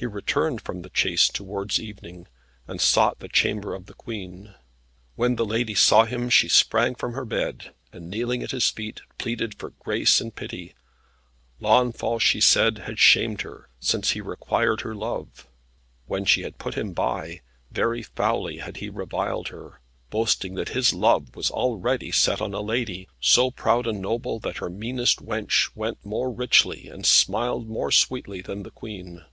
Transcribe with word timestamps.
He 0.00 0.06
returned 0.06 0.62
from 0.62 0.80
the 0.80 0.88
chase 0.88 1.28
towards 1.28 1.78
evening, 1.78 2.26
and 2.66 2.80
sought 2.80 3.18
the 3.18 3.28
chamber 3.28 3.74
of 3.74 3.84
the 3.84 3.92
Queen. 3.92 4.54
When 5.14 5.36
the 5.36 5.44
lady 5.44 5.74
saw 5.74 6.06
him, 6.06 6.30
she 6.30 6.48
sprang 6.48 6.94
from 6.94 7.12
her 7.12 7.26
bed, 7.26 7.74
and 7.92 8.08
kneeling 8.08 8.42
at 8.42 8.52
his 8.52 8.66
feet, 8.70 9.02
pleaded 9.18 9.56
for 9.58 9.72
grace 9.80 10.18
and 10.18 10.34
pity. 10.34 10.74
Launfal 11.60 12.18
she 12.18 12.40
said 12.40 12.78
had 12.78 12.98
shamed 12.98 13.42
her, 13.42 13.68
since 13.78 14.12
he 14.12 14.22
required 14.22 14.80
her 14.80 14.94
love. 14.94 15.46
When 16.06 16.24
she 16.24 16.44
had 16.44 16.56
put 16.56 16.76
him 16.78 16.94
by, 16.94 17.42
very 17.70 18.02
foully 18.02 18.56
had 18.56 18.78
he 18.78 18.88
reviled 18.88 19.48
her, 19.48 19.82
boasting 20.08 20.54
that 20.54 20.70
his 20.70 20.94
love 20.94 21.36
was 21.36 21.50
already 21.50 22.10
set 22.10 22.40
on 22.40 22.54
a 22.54 22.62
lady, 22.62 23.06
so 23.20 23.50
proud 23.50 23.86
and 23.86 24.00
noble, 24.00 24.38
that 24.38 24.56
her 24.60 24.70
meanest 24.70 25.18
wench 25.18 25.68
went 25.76 26.02
more 26.06 26.32
richly, 26.32 26.88
and 26.88 27.04
smiled 27.04 27.68
more 27.68 27.92
sweetly, 27.92 28.40
than 28.40 28.62
the 28.62 28.70
Queen. 28.70 29.26